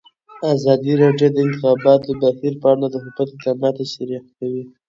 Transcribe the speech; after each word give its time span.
ازادي 0.53 0.93
راډیو 1.03 1.27
د 1.31 1.33
د 1.35 1.37
انتخاباتو 1.45 2.09
بهیر 2.21 2.53
په 2.61 2.67
اړه 2.73 2.85
د 2.89 2.95
حکومت 3.03 3.29
اقدامات 3.33 3.73
تشریح 3.81 4.23
کړي. 4.37 4.61